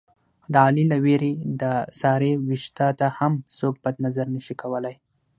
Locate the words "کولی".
4.61-4.95